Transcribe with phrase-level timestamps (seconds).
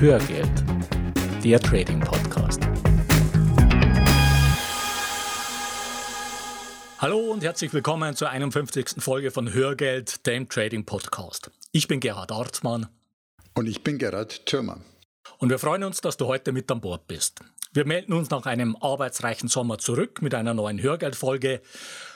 [0.00, 0.64] Hörgeld,
[1.42, 2.60] der Trading Podcast.
[6.98, 9.02] Hallo und herzlich willkommen zur 51.
[9.02, 11.50] Folge von Hörgeld, dem Trading Podcast.
[11.72, 12.86] Ich bin Gerhard Arzmann.
[13.54, 14.78] Und ich bin Gerhard Thürmer.
[15.38, 17.40] Und wir freuen uns, dass du heute mit an Bord bist.
[17.72, 21.60] Wir melden uns nach einem arbeitsreichen Sommer zurück mit einer neuen Hörgeldfolge.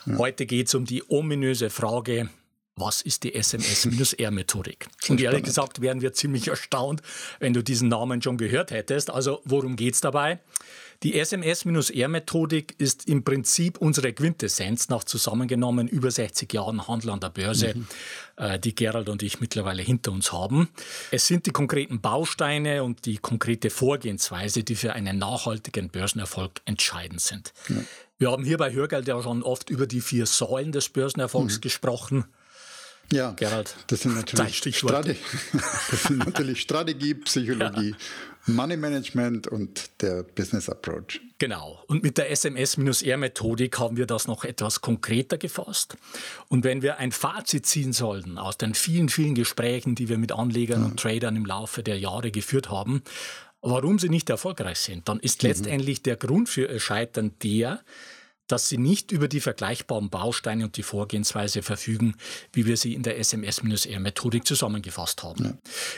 [0.07, 0.19] Ja.
[0.19, 2.31] Heute geht es um die ominöse Frage,
[2.77, 4.87] was ist die SMS-R-Methodik?
[5.09, 7.03] Und ehrlich gesagt wären wir ziemlich erstaunt,
[7.39, 9.11] wenn du diesen Namen schon gehört hättest.
[9.11, 10.41] Also worum geht es dabei?
[11.03, 17.31] Die SMS-R-Methodik ist im Prinzip unsere Quintessenz nach zusammengenommen über 60 Jahren Handel an der
[17.31, 17.87] Börse, mhm.
[18.37, 20.69] äh, die Gerald und ich mittlerweile hinter uns haben.
[21.11, 27.21] Es sind die konkreten Bausteine und die konkrete Vorgehensweise, die für einen nachhaltigen Börsenerfolg entscheidend
[27.21, 27.53] sind.
[27.69, 27.77] Ja.
[28.19, 31.61] Wir haben hier bei Hörgeld ja schon oft über die vier Säulen des Börsenerfolgs mhm.
[31.63, 32.25] gesprochen.
[33.13, 35.17] Ja, Gerald, das sind natürlich, Strate
[35.91, 37.97] das sind natürlich Strategie, Psychologie, ja.
[38.47, 41.21] Money Management und der Business Approach.
[41.39, 41.83] Genau.
[41.89, 45.97] Und mit der SMS-R-Methodik haben wir das noch etwas konkreter gefasst.
[46.49, 50.33] Und wenn wir ein Fazit ziehen sollten aus den vielen, vielen Gesprächen, die wir mit
[50.33, 50.87] Anlegern ja.
[50.87, 53.03] und Tradern im Laufe der Jahre geführt haben,
[53.61, 55.49] warum sie nicht erfolgreich sind, dann ist mhm.
[55.51, 57.81] letztendlich der Grund für ihr Scheitern der,
[58.53, 62.17] dass sie nicht über die vergleichbaren Bausteine und die Vorgehensweise verfügen,
[62.53, 65.45] wie wir sie in der SMS-R-Methodik zusammengefasst haben.
[65.45, 65.53] Ja.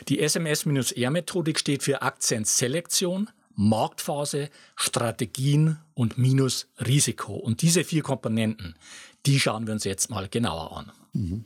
[0.09, 7.35] Die SMS-R-Methodik steht für Aktienselektion, Marktphase, Strategien und Minus Risiko.
[7.35, 8.77] Und diese vier Komponenten,
[9.27, 10.93] die schauen wir uns jetzt mal genauer an.
[11.13, 11.45] Mhm.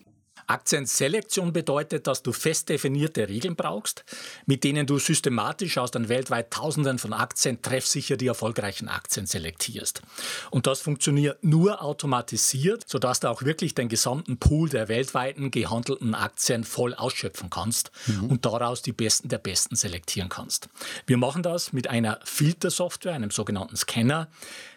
[0.48, 4.04] Aktienselektion bedeutet, dass du fest definierte Regeln brauchst,
[4.46, 10.02] mit denen du systematisch aus den weltweit Tausenden von Aktien treffsicher die erfolgreichen Aktien selektierst.
[10.50, 16.14] Und das funktioniert nur automatisiert, sodass du auch wirklich den gesamten Pool der weltweiten gehandelten
[16.14, 18.26] Aktien voll ausschöpfen kannst mhm.
[18.26, 20.69] und daraus die besten der besten selektieren kannst.
[21.06, 24.28] Wir machen das mit einer Filtersoftware, einem sogenannten Scanner,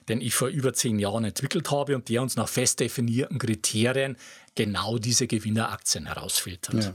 [0.09, 4.17] den ich vor über zehn Jahren entwickelt habe und der uns nach fest definierten Kriterien
[4.56, 6.84] genau diese Gewinneraktien herausfiltert.
[6.84, 6.94] Ja.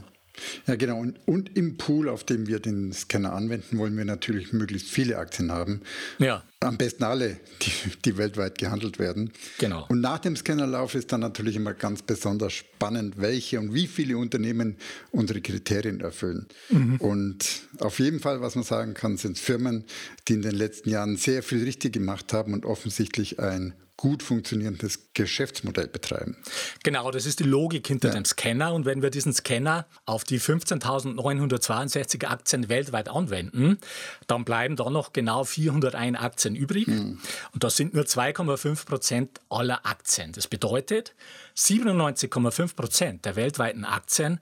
[0.67, 0.99] Ja, genau.
[0.99, 5.17] Und, und, im Pool, auf dem wir den Scanner anwenden, wollen wir natürlich möglichst viele
[5.17, 5.81] Aktien haben.
[6.19, 6.43] Ja.
[6.61, 7.71] Am besten alle, die,
[8.03, 9.31] die weltweit gehandelt werden.
[9.59, 9.85] Genau.
[9.89, 14.17] Und nach dem Scannerlauf ist dann natürlich immer ganz besonders spannend, welche und wie viele
[14.17, 14.75] Unternehmen
[15.11, 16.47] unsere Kriterien erfüllen.
[16.69, 16.95] Mhm.
[16.97, 19.83] Und auf jeden Fall, was man sagen kann, sind Firmen,
[20.27, 25.09] die in den letzten Jahren sehr viel richtig gemacht haben und offensichtlich ein gut funktionierendes
[25.15, 26.37] Geschäftsmodell betreiben.
[26.83, 28.13] Genau, das ist die Logik hinter ja.
[28.13, 28.73] dem Scanner.
[28.73, 33.79] Und wenn wir diesen Scanner auf die 15.962 Aktien weltweit anwenden,
[34.27, 36.87] dann bleiben da noch genau 401 Aktien übrig.
[36.87, 37.19] Mhm.
[37.53, 40.31] Und das sind nur 2,5 Prozent aller Aktien.
[40.31, 41.13] Das bedeutet,
[41.55, 44.39] 97,5 Prozent der weltweiten Aktien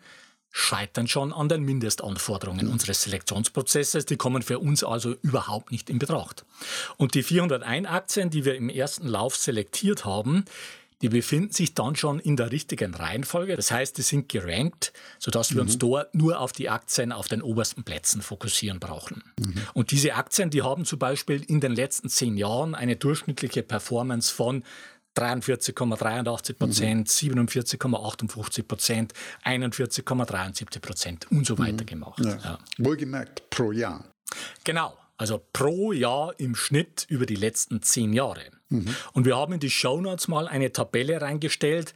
[0.57, 4.05] scheitern schon an den Mindestanforderungen unseres Selektionsprozesses.
[4.05, 6.45] Die kommen für uns also überhaupt nicht in Betracht.
[6.95, 10.45] Und die 401 Aktien, die wir im ersten Lauf selektiert haben,
[11.01, 13.55] die befinden sich dann schon in der richtigen Reihenfolge.
[13.55, 15.67] Das heißt, die sind gerankt, sodass wir mhm.
[15.67, 19.23] uns dort nur auf die Aktien auf den obersten Plätzen fokussieren brauchen.
[19.39, 19.55] Mhm.
[19.73, 24.33] Und diese Aktien, die haben zum Beispiel in den letzten zehn Jahren eine durchschnittliche Performance
[24.33, 24.63] von
[25.17, 27.31] 43,83 Prozent, mhm.
[27.31, 29.13] 47,58 Prozent,
[29.45, 31.85] 41,73 Prozent und so weiter mhm.
[31.85, 32.23] gemacht.
[32.23, 32.37] Ja.
[32.43, 32.59] Ja.
[32.77, 34.03] Wohlgemerkt pro Jahr.
[34.63, 38.43] Genau, also pro Jahr im Schnitt über die letzten zehn Jahre.
[38.69, 38.95] Mhm.
[39.13, 41.93] Und wir haben in die Shownotes mal eine Tabelle reingestellt,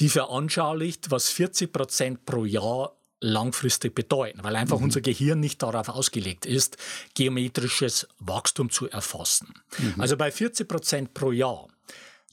[0.00, 4.84] die veranschaulicht, was 40 Prozent pro Jahr langfristig bedeuten, weil einfach mhm.
[4.84, 6.76] unser Gehirn nicht darauf ausgelegt ist,
[7.14, 9.54] geometrisches Wachstum zu erfassen.
[9.78, 9.94] Mhm.
[10.00, 11.68] Also bei 40 Prozent pro Jahr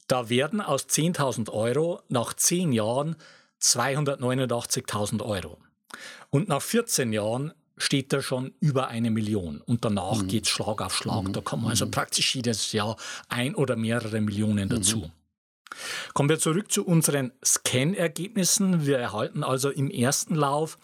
[0.07, 3.15] da werden aus 10.000 Euro nach 10 Jahren
[3.61, 5.57] 289.000 Euro.
[6.29, 9.61] Und nach 14 Jahren steht da schon über eine Million.
[9.61, 10.27] Und danach mhm.
[10.27, 11.23] geht es Schlag auf Schlag.
[11.23, 11.33] Mhm.
[11.33, 11.91] Da kommen also mhm.
[11.91, 12.97] praktisch jedes Jahr
[13.29, 14.97] ein oder mehrere Millionen dazu.
[14.97, 15.11] Mhm.
[16.13, 18.85] Kommen wir zurück zu unseren Scan-Ergebnissen.
[18.85, 20.77] Wir erhalten also im ersten Lauf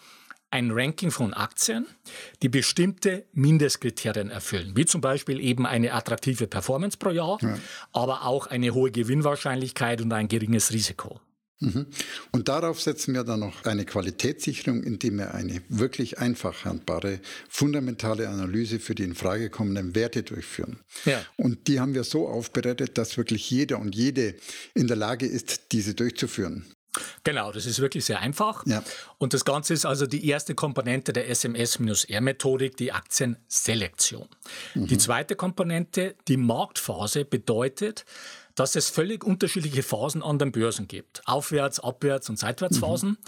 [0.50, 1.86] ein Ranking von Aktien,
[2.42, 7.56] die bestimmte Mindestkriterien erfüllen, wie zum Beispiel eben eine attraktive Performance pro Jahr, ja.
[7.92, 11.20] aber auch eine hohe Gewinnwahrscheinlichkeit und ein geringes Risiko.
[11.60, 11.86] Mhm.
[12.32, 18.28] Und darauf setzen wir dann noch eine Qualitätssicherung, indem wir eine wirklich einfach handbare, fundamentale
[18.28, 20.80] Analyse für die in Frage kommenden Werte durchführen.
[21.04, 21.22] Ja.
[21.36, 24.34] Und die haben wir so aufbereitet, dass wirklich jeder und jede
[24.74, 26.64] in der Lage ist, diese durchzuführen.
[27.22, 28.66] Genau, das ist wirklich sehr einfach.
[28.66, 28.82] Ja.
[29.18, 34.28] Und das Ganze ist also die erste Komponente der SMS-R-Methodik, die Aktienselektion.
[34.74, 34.86] Mhm.
[34.88, 38.04] Die zweite Komponente, die Marktphase, bedeutet,
[38.54, 41.26] dass es völlig unterschiedliche Phasen an den Börsen gibt.
[41.26, 43.10] Aufwärts-, Abwärts- und Seitwärtsphasen.
[43.10, 43.18] Mhm.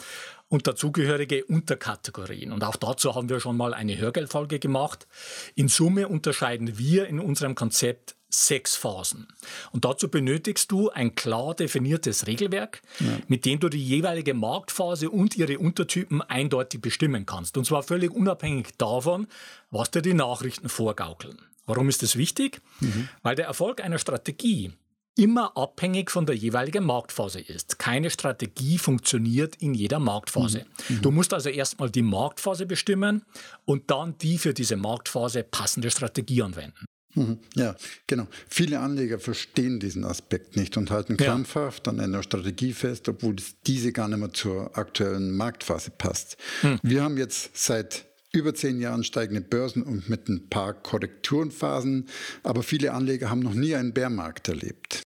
[0.48, 2.52] Und dazugehörige Unterkategorien.
[2.52, 5.06] Und auch dazu haben wir schon mal eine Hörgeldfolge gemacht.
[5.54, 9.28] In Summe unterscheiden wir in unserem Konzept sechs Phasen.
[9.72, 13.18] Und dazu benötigst du ein klar definiertes Regelwerk, ja.
[13.28, 17.56] mit dem du die jeweilige Marktphase und ihre Untertypen eindeutig bestimmen kannst.
[17.56, 19.28] Und zwar völlig unabhängig davon,
[19.70, 21.40] was dir die Nachrichten vorgaukeln.
[21.66, 22.60] Warum ist das wichtig?
[22.80, 23.08] Mhm.
[23.22, 24.72] Weil der Erfolg einer Strategie
[25.16, 27.78] immer abhängig von der jeweiligen Marktphase ist.
[27.78, 30.64] Keine Strategie funktioniert in jeder Marktphase.
[30.88, 30.96] Mhm.
[30.96, 31.02] mhm.
[31.02, 33.22] Du musst also erstmal die Marktphase bestimmen
[33.64, 36.86] und dann die für diese Marktphase passende Strategie anwenden.
[37.14, 37.38] Mhm.
[37.54, 37.76] Ja,
[38.06, 38.26] genau.
[38.48, 43.36] Viele Anleger verstehen diesen Aspekt nicht und halten krampfhaft an einer Strategie fest, obwohl
[43.66, 46.36] diese gar nicht mehr zur aktuellen Marktphase passt.
[46.62, 46.80] Mhm.
[46.82, 52.08] Wir haben jetzt seit über zehn Jahren steigende Börsen und mit ein paar Korrekturenphasen.
[52.42, 55.02] Aber viele Anleger haben noch nie einen Bärmarkt erlebt.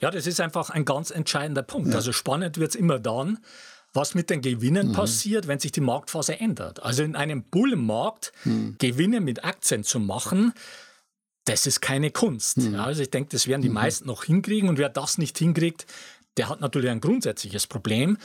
[0.00, 1.90] Ja, das ist einfach ein ganz entscheidender Punkt.
[1.90, 1.96] Ja.
[1.96, 3.38] Also spannend wird es immer dann,
[3.92, 4.92] was mit den Gewinnen mhm.
[4.92, 6.82] passiert, wenn sich die Marktphase ändert.
[6.82, 8.76] Also in einem Bullenmarkt mhm.
[8.78, 10.52] Gewinne mit Aktien zu machen,
[11.44, 12.58] das ist keine Kunst.
[12.58, 12.74] Mhm.
[12.74, 13.74] Ja, also ich denke, das werden die mhm.
[13.74, 14.68] meisten noch hinkriegen.
[14.68, 15.86] Und wer das nicht hinkriegt,
[16.36, 18.16] der hat natürlich ein grundsätzliches Problem.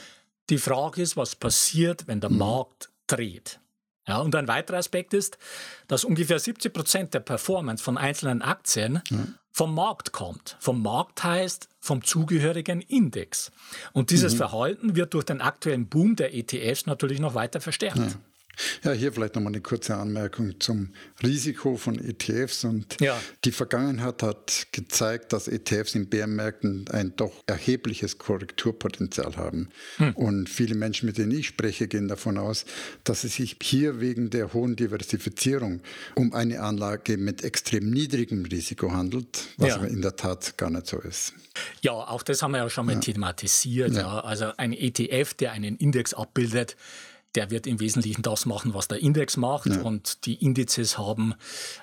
[0.48, 2.38] Die Frage ist, was passiert, wenn der mhm.
[2.38, 3.60] Markt dreht.
[4.08, 5.36] Ja, und ein weiterer Aspekt ist,
[5.88, 9.34] dass ungefähr 70 Prozent der Performance von einzelnen Aktien mhm.
[9.50, 10.56] vom Markt kommt.
[10.60, 13.50] Vom Markt heißt vom zugehörigen Index.
[13.92, 14.38] Und dieses mhm.
[14.38, 17.98] Verhalten wird durch den aktuellen Boom der ETFs natürlich noch weiter verstärkt.
[17.98, 18.08] Ja.
[18.84, 20.90] Ja, hier vielleicht nochmal eine kurze Anmerkung zum
[21.22, 22.64] Risiko von ETFs.
[22.64, 23.20] Und ja.
[23.44, 29.68] die Vergangenheit hat gezeigt, dass ETFs in Bärenmärkten ein doch erhebliches Korrekturpotenzial haben.
[29.98, 30.14] Hm.
[30.14, 32.64] Und viele Menschen, mit denen ich spreche, gehen davon aus,
[33.04, 35.80] dass es sich hier wegen der hohen Diversifizierung
[36.14, 39.76] um eine Anlage mit extrem niedrigem Risiko handelt, was ja.
[39.76, 41.34] aber in der Tat gar nicht so ist.
[41.82, 43.00] Ja, auch das haben wir ja schon mal ja.
[43.00, 43.96] thematisiert.
[43.96, 46.76] Also ein ETF, der einen Index abbildet,
[47.36, 49.66] der wird im Wesentlichen das machen, was der Index macht.
[49.66, 49.80] Ja.
[49.82, 51.34] Und die Indizes haben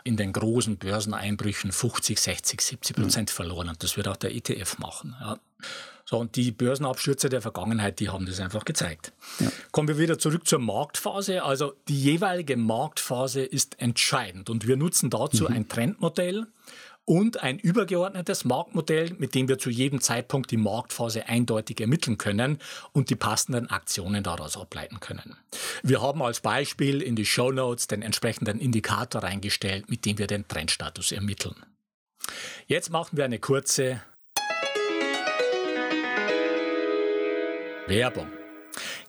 [0.03, 3.35] in den großen Börseneinbrüchen 50, 60, 70 Prozent ja.
[3.35, 3.69] verloren.
[3.69, 5.15] Und das wird auch der ETF machen.
[5.21, 5.37] Ja.
[6.05, 9.13] So, und die Börsenabstürze der Vergangenheit, die haben das einfach gezeigt.
[9.71, 11.43] Kommen wir wieder zurück zur Marktphase.
[11.43, 15.55] Also die jeweilige Marktphase ist entscheidend und wir nutzen dazu mhm.
[15.55, 16.47] ein Trendmodell
[17.05, 22.59] und ein übergeordnetes Marktmodell, mit dem wir zu jedem Zeitpunkt die Marktphase eindeutig ermitteln können
[22.91, 25.35] und die passenden Aktionen daraus ableiten können.
[25.81, 30.27] Wir haben als Beispiel in die Show Notes den entsprechenden Indikator reingestellt, mit dem wir
[30.27, 31.55] den Trendstatus ermitteln.
[32.67, 34.01] Jetzt machen wir eine kurze
[37.87, 38.27] Werbung.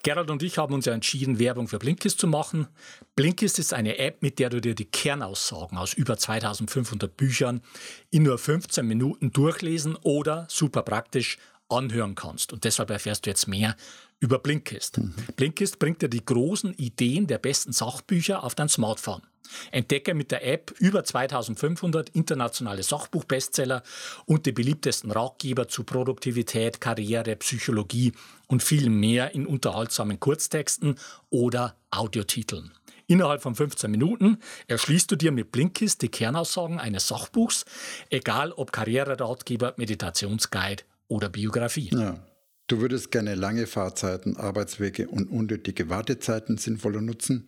[0.05, 2.69] Gerald und ich haben uns ja entschieden, Werbung für Blinkist zu machen.
[3.17, 7.63] Blinkist ist eine App, mit der du dir die Kernaussagen aus über 2500 Büchern
[8.11, 11.39] in nur 15 Minuten durchlesen oder super praktisch
[11.69, 12.53] anhören kannst.
[12.53, 13.77] Und deshalb erfährst du jetzt mehr
[14.21, 14.99] über Blinkist.
[14.99, 15.15] Mhm.
[15.37, 19.23] Blinkist bringt dir die großen Ideen der besten Sachbücher auf dein Smartphone.
[19.71, 23.83] Entdecke mit der App über 2500 internationale Sachbuchbestseller
[24.25, 28.13] und die beliebtesten Ratgeber zu Produktivität, Karriere, Psychologie
[28.47, 32.73] und viel mehr in unterhaltsamen Kurztexten oder Audiotiteln.
[33.07, 37.67] Innerhalb von 15 Minuten erschließt du dir mit Blinkist die Kernaussagen eines Sachbuchs,
[38.09, 41.91] egal ob Karriereratgeber, Meditationsguide oder Biografie.
[41.93, 42.27] Ja.
[42.67, 47.47] Du würdest gerne lange Fahrzeiten, Arbeitswege und unnötige Wartezeiten sinnvoller nutzen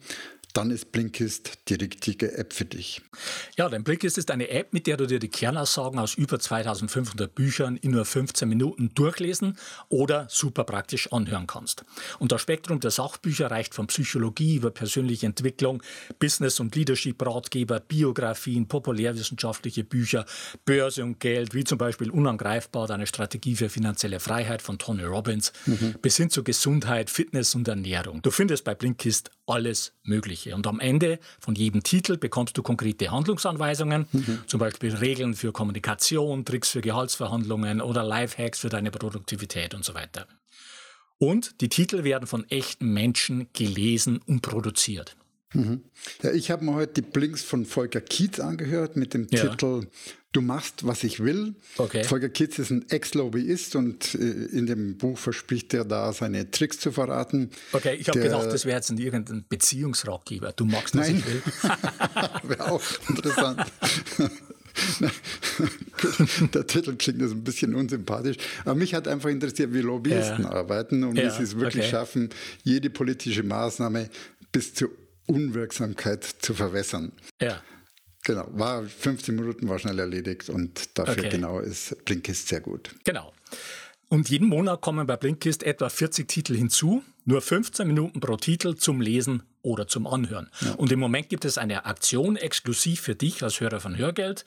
[0.57, 3.03] dann ist Blinkist die richtige App für dich.
[3.57, 7.35] Ja, denn Blinkist ist eine App, mit der du dir die Kernaussagen aus über 2500
[7.35, 9.59] Büchern in nur 15 Minuten durchlesen
[9.91, 11.85] oder super praktisch anhören kannst.
[12.19, 15.83] Und das Spektrum der Sachbücher reicht von Psychologie über persönliche Entwicklung,
[16.19, 20.25] Business- und Leadership-Ratgeber, Biografien, populärwissenschaftliche Bücher,
[20.65, 25.53] Börse und Geld, wie zum Beispiel Unangreifbar, deine Strategie für finanzielle Freiheit von Tony Robbins,
[25.67, 25.97] mhm.
[26.01, 28.23] bis hin zu Gesundheit, Fitness und Ernährung.
[28.23, 30.55] Du findest bei Blinkist alles Mögliche.
[30.55, 34.41] Und am Ende von jedem Titel bekommst du konkrete Handlungsanweisungen, mhm.
[34.47, 39.95] zum Beispiel Regeln für Kommunikation, Tricks für Gehaltsverhandlungen oder Lifehacks für deine Produktivität und so
[39.95, 40.27] weiter.
[41.19, 45.17] Und die Titel werden von echten Menschen gelesen und produziert.
[45.55, 45.83] Mhm.
[46.23, 49.49] Ja, ich habe mir heute die Blinks von Volker Kietz angehört mit dem ja.
[49.49, 49.87] Titel
[50.37, 51.55] Du machst, was ich will.
[51.79, 52.05] Okay.
[52.05, 56.79] Volker Kietz ist ein Ex-Lobbyist und äh, in dem Buch verspricht er da seine Tricks
[56.79, 57.49] zu verraten.
[57.73, 60.53] Okay, ich habe gedacht, das wäre jetzt ein irgendein Beziehungsratgeber.
[60.53, 61.17] Du magst, was Nein.
[61.17, 61.43] ich will.
[62.51, 63.65] wäre auch interessant.
[66.53, 68.37] Der Titel klingt jetzt ein bisschen unsympathisch,
[68.67, 70.51] aber mich hat einfach interessiert, wie Lobbyisten ja.
[70.51, 71.93] arbeiten und wie sie es wirklich okay.
[71.93, 72.29] schaffen,
[72.63, 74.11] jede politische Maßnahme
[74.53, 74.91] bis zur
[75.27, 77.13] Unwirksamkeit zu verwässern.
[77.41, 77.63] Ja.
[78.25, 81.29] Genau, war 15 Minuten, war schnell erledigt und dafür okay.
[81.29, 82.91] genau ist Blinkist sehr gut.
[83.05, 83.33] Genau.
[84.09, 88.77] Und jeden Monat kommen bei Blinkist etwa 40 Titel hinzu, nur 15 Minuten pro Titel
[88.77, 90.49] zum Lesen oder zum Anhören.
[90.61, 90.73] Ja.
[90.75, 94.45] Und im Moment gibt es eine Aktion exklusiv für dich als Hörer von Hörgeld.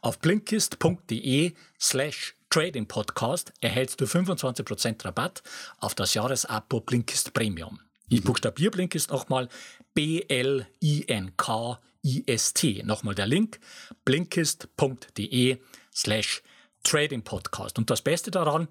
[0.00, 5.42] Auf blinkist.de slash Trading Podcast erhältst du 25% Rabatt
[5.78, 7.80] auf das Jahresabo Blinkist Premium.
[8.08, 9.48] Ich buchstabiere Blinkist nochmal
[9.94, 10.62] B-L-I-N-K-I-S-T.
[12.84, 13.60] Nochmal der Link
[14.04, 15.58] blinkist.de
[15.94, 16.42] slash
[16.82, 17.78] Trading Podcast.
[17.78, 18.68] Und das Beste daran,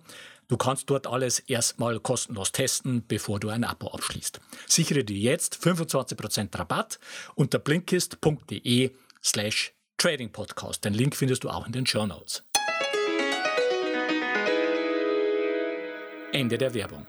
[0.48, 4.40] du kannst dort alles erstmal kostenlos testen, bevor du ein Abo abschließt.
[4.68, 7.00] Sichere dir jetzt 25% Rabatt
[7.36, 8.92] unter blinkist.de
[9.24, 10.84] slash Trading Podcast.
[10.84, 12.44] Den Link findest du auch in den Show Notes.
[16.34, 17.06] Ende der Werbung.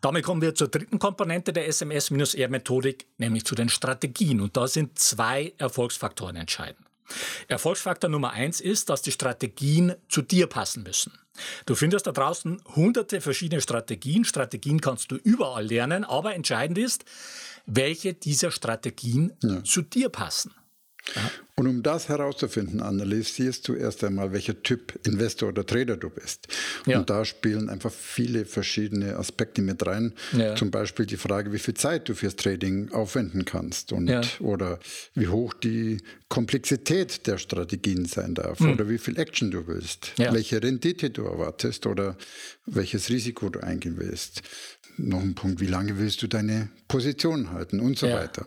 [0.00, 4.40] Damit kommen wir zur dritten Komponente der SMS-R-Methodik, nämlich zu den Strategien.
[4.40, 6.88] Und da sind zwei Erfolgsfaktoren entscheidend.
[7.48, 11.18] Erfolgsfaktor Nummer eins ist, dass die Strategien zu dir passen müssen.
[11.66, 14.24] Du findest da draußen hunderte verschiedene Strategien.
[14.24, 17.04] Strategien kannst du überall lernen, aber entscheidend ist,
[17.66, 19.62] welche dieser Strategien ja.
[19.64, 20.52] zu dir passen.
[21.14, 21.30] Ja.
[21.58, 26.46] Und um das herauszufinden, analysierst du erst einmal, welcher Typ Investor oder Trader du bist.
[26.86, 27.00] Ja.
[27.00, 30.12] Und da spielen einfach viele verschiedene Aspekte mit rein.
[30.32, 30.54] Ja.
[30.54, 34.20] Zum Beispiel die Frage, wie viel Zeit du fürs Trading aufwenden kannst und ja.
[34.38, 34.78] oder
[35.14, 35.98] wie hoch die
[36.28, 38.74] Komplexität der Strategien sein darf mhm.
[38.74, 42.16] oder wie viel Action du willst, welche Rendite du erwartest oder
[42.66, 44.42] welches Risiko du eingehen willst.
[44.96, 48.46] Noch ein Punkt, wie lange willst du deine Position halten und so weiter.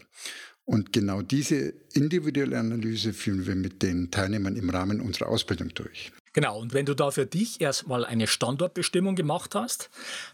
[0.71, 6.13] Und genau diese individuelle Analyse führen wir mit den Teilnehmern im Rahmen unserer Ausbildung durch.
[6.31, 9.89] Genau, und wenn du da für dich erstmal eine Standortbestimmung gemacht hast,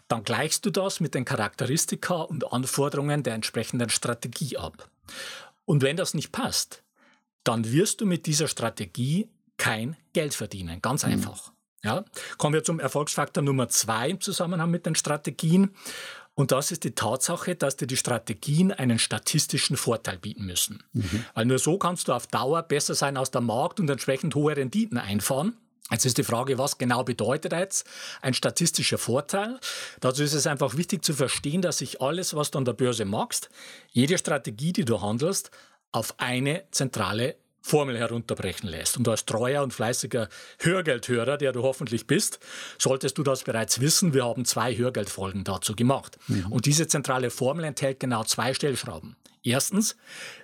[0.06, 4.88] dann gleichst du das mit den Charakteristika und Anforderungen der entsprechenden Strategie ab.
[5.64, 6.84] Und wenn das nicht passt,
[7.42, 10.80] dann wirst du mit dieser Strategie kein Geld verdienen.
[10.80, 11.14] Ganz mhm.
[11.14, 11.50] einfach.
[11.82, 12.04] Ja?
[12.36, 15.70] Kommen wir zum Erfolgsfaktor Nummer zwei im Zusammenhang mit den Strategien.
[16.38, 20.84] Und das ist die Tatsache, dass dir die Strategien einen statistischen Vorteil bieten müssen.
[20.92, 21.24] Mhm.
[21.34, 24.56] Weil nur so kannst du auf Dauer besser sein als der Markt und entsprechend hohe
[24.56, 25.56] Renditen einfahren.
[25.90, 27.88] Jetzt ist die Frage, was genau bedeutet jetzt
[28.22, 29.58] ein statistischer Vorteil?
[29.98, 33.04] Dazu ist es einfach wichtig zu verstehen, dass sich alles, was du an der Börse
[33.04, 33.50] machst,
[33.90, 35.50] jede Strategie, die du handelst,
[35.90, 38.96] auf eine zentrale Formel herunterbrechen lässt.
[38.96, 40.28] Und als treuer und fleißiger
[40.60, 42.38] Hörgeldhörer, der du hoffentlich bist,
[42.78, 44.14] solltest du das bereits wissen.
[44.14, 46.18] Wir haben zwei Hörgeldfolgen dazu gemacht.
[46.28, 46.46] Mhm.
[46.52, 49.16] Und diese zentrale Formel enthält genau zwei Stellschrauben.
[49.42, 49.96] Erstens,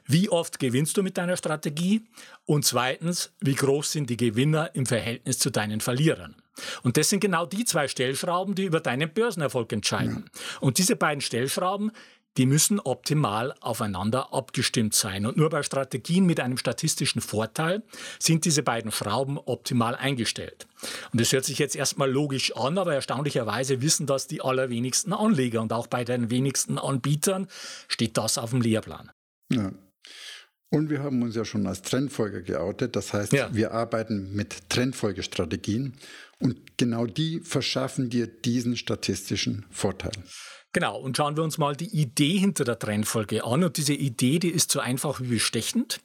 [0.07, 2.07] wie oft gewinnst du mit deiner Strategie?
[2.45, 6.37] Und zweitens, wie groß sind die Gewinner im Verhältnis zu deinen Verlierern?
[6.83, 10.31] Und das sind genau die zwei Stellschrauben, die über deinen Börsenerfolg entscheiden.
[10.33, 10.41] Ja.
[10.61, 11.91] Und diese beiden Stellschrauben,
[12.37, 15.27] die müssen optimal aufeinander abgestimmt sein.
[15.27, 17.83] Und nur bei Strategien mit einem statistischen Vorteil
[18.19, 20.67] sind diese beiden Schrauben optimal eingestellt.
[21.13, 25.63] Und das hört sich jetzt erstmal logisch an, aber erstaunlicherweise wissen das die allerwenigsten Anleger
[25.63, 27.47] und auch bei den wenigsten Anbietern
[27.89, 29.11] steht das auf dem Lehrplan.
[29.51, 29.73] Ja.
[30.75, 32.97] Und wir haben uns ja schon als Trendfolger geoutet.
[32.97, 33.49] Das heißt, ja.
[33.55, 35.95] wir arbeiten mit Trendfolgestrategien
[36.41, 40.11] und genau die verschaffen dir diesen statistischen Vorteil.
[40.73, 43.63] Genau, und schauen wir uns mal die Idee hinter der Trennfolge an.
[43.63, 46.01] Und diese Idee, die ist so einfach wie bestechend.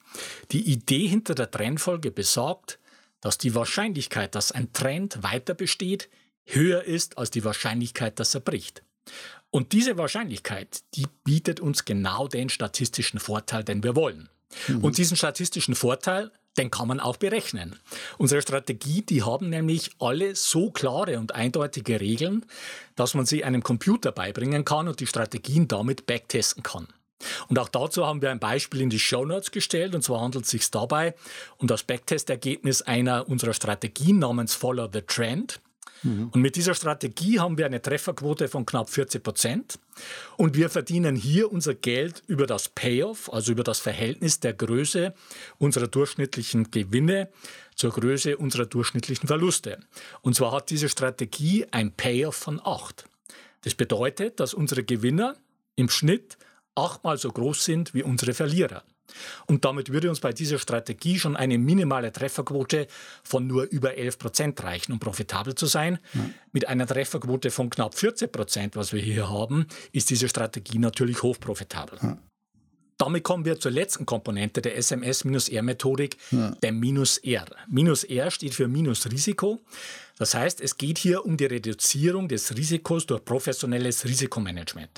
[0.52, 2.78] Die Idee hinter der Trennfolge besagt,
[3.20, 6.08] dass die Wahrscheinlichkeit, dass ein Trend weiter besteht,
[6.44, 8.84] höher ist als die Wahrscheinlichkeit, dass er bricht.
[9.50, 14.28] Und diese Wahrscheinlichkeit, die bietet uns genau den statistischen Vorteil, den wir wollen.
[14.68, 14.84] Mhm.
[14.84, 17.78] Und diesen statistischen Vorteil, den kann man auch berechnen.
[18.18, 22.44] Unsere Strategie, die haben nämlich alle so klare und eindeutige Regeln,
[22.96, 26.88] dass man sie einem Computer beibringen kann und die Strategien damit backtesten kann.
[27.48, 29.94] Und auch dazu haben wir ein Beispiel in die Show Notes gestellt.
[29.94, 31.14] Und zwar handelt es sich dabei
[31.58, 35.60] um das Backtestergebnis einer unserer Strategien namens Follow the Trend.
[36.02, 36.30] Mhm.
[36.32, 39.78] Und mit dieser Strategie haben wir eine Trefferquote von knapp 40 Prozent.
[40.36, 45.14] Und wir verdienen hier unser Geld über das Payoff, also über das Verhältnis der Größe
[45.58, 47.28] unserer durchschnittlichen Gewinne
[47.74, 49.78] zur Größe unserer durchschnittlichen Verluste.
[50.22, 53.04] Und zwar hat diese Strategie ein Payoff von 8.
[53.62, 55.36] Das bedeutet, dass unsere Gewinner
[55.76, 56.38] im Schnitt
[56.74, 58.82] achtmal so groß sind wie unsere Verlierer.
[59.46, 62.86] Und damit würde uns bei dieser Strategie schon eine minimale Trefferquote
[63.22, 65.98] von nur über 11 Prozent reichen, um profitabel zu sein.
[66.14, 66.30] Ja.
[66.52, 71.22] Mit einer Trefferquote von knapp 14 Prozent, was wir hier haben, ist diese Strategie natürlich
[71.22, 71.98] hochprofitabel.
[72.02, 72.18] Ja.
[73.00, 76.50] Damit kommen wir zur letzten Komponente der SMS-R-Methodik, ja.
[76.62, 77.46] der Minus R.
[77.66, 79.58] Minus R steht für Minus-Risiko.
[80.18, 84.90] Das heißt, es geht hier um die Reduzierung des Risikos durch professionelles Risikomanagement.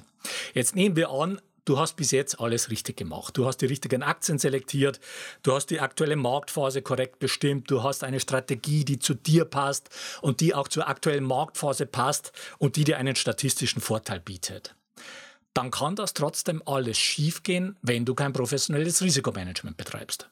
[0.52, 3.37] Jetzt nehmen wir an, du hast bis jetzt alles richtig gemacht.
[3.37, 5.00] Du hast die richtigen Aktien selektiert,
[5.42, 9.90] du hast die aktuelle Marktphase korrekt bestimmt, du hast eine Strategie, die zu dir passt
[10.21, 14.75] und die auch zur aktuellen Marktphase passt und die dir einen statistischen Vorteil bietet.
[15.54, 20.31] Dann kann das trotzdem alles schiefgehen, wenn du kein professionelles Risikomanagement betreibst.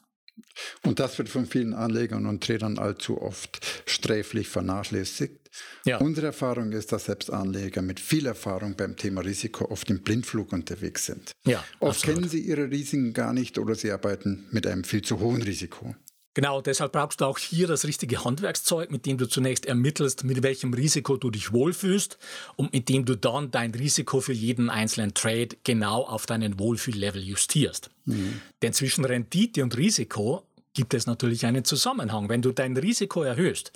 [0.85, 5.51] Und das wird von vielen Anlegern und Tradern allzu oft sträflich vernachlässigt.
[5.85, 5.99] Ja.
[5.99, 10.53] Unsere Erfahrung ist, dass selbst Anleger mit viel Erfahrung beim Thema Risiko oft im Blindflug
[10.53, 11.33] unterwegs sind.
[11.45, 12.17] Ja, oft absolut.
[12.17, 15.95] kennen sie ihre Risiken gar nicht oder sie arbeiten mit einem viel zu hohen Risiko.
[16.35, 20.45] Genau, deshalb brauchst du auch hier das richtige Handwerkszeug, mit dem du zunächst ermittelst, mit
[20.45, 22.19] welchem Risiko du dich wohlfühlst
[22.55, 27.21] und mit dem du dann dein Risiko für jeden einzelnen Trade genau auf deinen Wohlfühllevel
[27.21, 27.91] justierst.
[28.05, 28.41] Mhm.
[28.63, 32.29] Denn zwischen Rendite und Risiko gibt es natürlich einen Zusammenhang.
[32.29, 33.73] Wenn du dein Risiko erhöhst,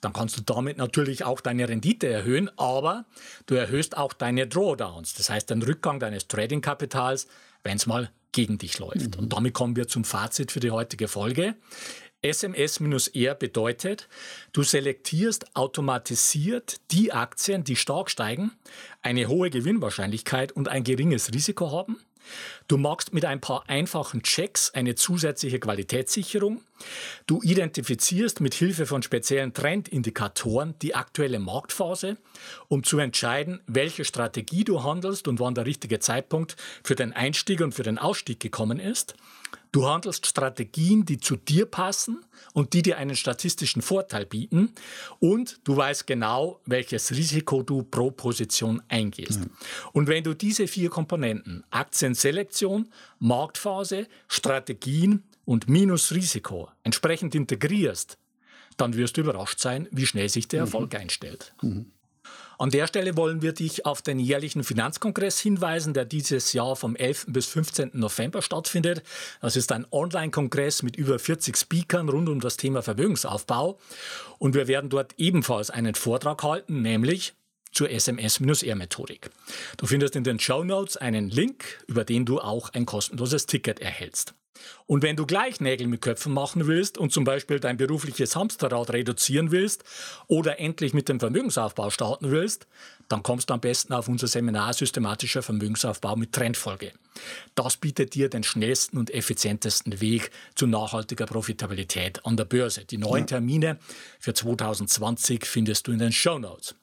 [0.00, 3.04] dann kannst du damit natürlich auch deine Rendite erhöhen, aber
[3.46, 7.28] du erhöhst auch deine Drawdowns, das heißt den Rückgang deines Trading-Kapitals,
[7.62, 9.16] wenn es mal gegen dich läuft.
[9.16, 9.22] Mhm.
[9.22, 11.54] Und damit kommen wir zum Fazit für die heutige Folge.
[12.22, 14.08] SMS-R bedeutet,
[14.52, 18.52] du selektierst automatisiert die Aktien, die stark steigen,
[19.02, 21.98] eine hohe Gewinnwahrscheinlichkeit und ein geringes Risiko haben
[22.68, 26.62] Du machst mit ein paar einfachen Checks eine zusätzliche Qualitätssicherung.
[27.26, 32.16] Du identifizierst mit Hilfe von speziellen Trendindikatoren die aktuelle Marktphase,
[32.68, 37.60] um zu entscheiden, welche Strategie du handelst und wann der richtige Zeitpunkt für den Einstieg
[37.60, 39.14] und für den Ausstieg gekommen ist.
[39.72, 44.72] Du handelst Strategien, die zu dir passen und die dir einen statistischen Vorteil bieten.
[45.18, 49.40] Und du weißt genau, welches Risiko du pro Position eingehst.
[49.40, 49.46] Ja.
[49.94, 51.64] Und wenn du diese vier Komponenten,
[52.52, 58.18] Aktienselektion, Marktphase, Strategien und Minusrisiko, entsprechend integrierst,
[58.76, 60.66] dann wirst du überrascht sein, wie schnell sich der mhm.
[60.66, 61.54] Erfolg einstellt.
[61.62, 61.86] Mhm.
[62.58, 66.94] An der Stelle wollen wir dich auf den jährlichen Finanzkongress hinweisen, der dieses Jahr vom
[66.94, 67.26] 11.
[67.28, 67.90] bis 15.
[67.94, 69.02] November stattfindet.
[69.40, 73.78] Das ist ein Online-Kongress mit über 40 Speakern rund um das Thema Vermögensaufbau.
[74.38, 77.34] Und wir werden dort ebenfalls einen Vortrag halten, nämlich
[77.72, 79.30] zur SMS-R-Methodik.
[79.76, 83.80] Du findest in den Show Notes einen Link, über den du auch ein kostenloses Ticket
[83.80, 84.34] erhältst.
[84.86, 88.92] Und wenn du gleich Nägel mit Köpfen machen willst und zum Beispiel dein berufliches Hamsterrad
[88.92, 89.84] reduzieren willst
[90.26, 92.66] oder endlich mit dem Vermögensaufbau starten willst,
[93.08, 96.92] dann kommst du am besten auf unser Seminar Systematischer Vermögensaufbau mit Trendfolge.
[97.54, 102.84] Das bietet dir den schnellsten und effizientesten Weg zu nachhaltiger Profitabilität an der Börse.
[102.84, 103.78] Die neuen Termine
[104.18, 106.74] für 2020 findest du in den Show Notes.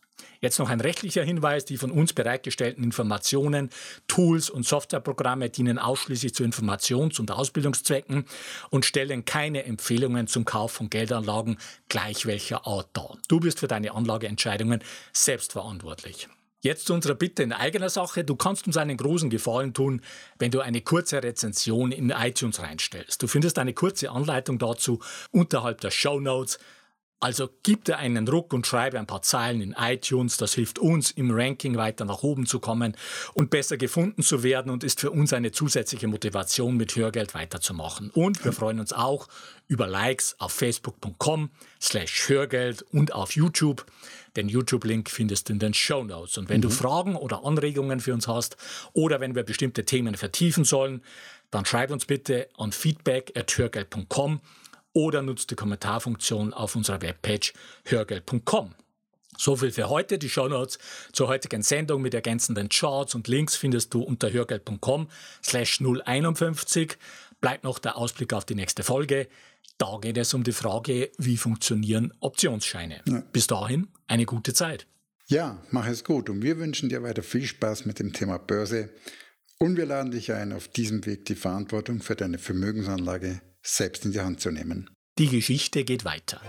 [0.42, 1.66] Jetzt noch ein rechtlicher Hinweis.
[1.66, 3.70] Die von uns bereitgestellten Informationen,
[4.08, 8.26] Tools und Softwareprogramme dienen ausschließlich zu Informations- und Ausbildungszwecken
[8.70, 11.58] und stellen keine Empfehlungen zum Kauf von Geldanlagen
[11.90, 13.18] gleich welcher Art dar.
[13.28, 16.30] Du bist für deine Anlageentscheidungen selbst verantwortlich.
[16.62, 18.26] Jetzt zu unserer Bitte in eigener Sache.
[18.26, 20.02] Du kannst uns einen großen Gefallen tun,
[20.40, 23.22] wenn du eine kurze Rezension in iTunes reinstellst.
[23.22, 25.00] Du findest eine kurze Anleitung dazu
[25.32, 26.60] unterhalb der Show Notes.
[27.22, 30.38] Also gib dir einen Ruck und schreibe ein paar Zeilen in iTunes.
[30.38, 32.96] Das hilft uns im Ranking weiter nach oben zu kommen
[33.34, 38.10] und besser gefunden zu werden und ist für uns eine zusätzliche Motivation, mit Hörgeld weiterzumachen.
[38.12, 39.28] Und wir freuen uns auch
[39.68, 41.50] über Likes auf facebook.com
[41.82, 43.86] slash Hörgeld und auf YouTube.
[44.38, 46.38] Den YouTube-Link findest du in den Show Notes.
[46.38, 46.64] Und wenn mhm.
[46.64, 48.56] du Fragen oder Anregungen für uns hast
[48.94, 51.04] oder wenn wir bestimmte Themen vertiefen sollen,
[51.52, 54.40] dann schreib uns bitte an feedback at hörgeld.com
[54.94, 57.54] oder nutzt die Kommentarfunktion auf unserer Webpage
[57.86, 58.76] hörgeld.com.
[59.38, 60.18] So viel für heute.
[60.18, 60.80] Die Shownotes
[61.14, 65.08] zur heutigen Sendung mit ergänzenden Charts und Links findest du unter hörgeld.com
[65.44, 66.98] slash 051.
[67.40, 69.30] Bleibt noch der Ausblick auf die nächste Folge.
[69.78, 73.02] Da geht es um die Frage, wie funktionieren Optionsscheine.
[73.08, 73.24] Ja.
[73.32, 74.88] Bis dahin eine gute Zeit.
[75.28, 78.90] Ja, mach es gut und wir wünschen dir weiter viel Spaß mit dem Thema Börse
[79.58, 84.12] und wir laden dich ein, auf diesem Weg die Verantwortung für deine Vermögensanlage selbst in
[84.12, 84.90] die Hand zu nehmen.
[85.18, 86.42] Die Geschichte geht weiter.